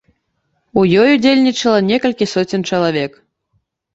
[0.81, 3.11] У ёй удзельнічала некалькі соцень чалавек.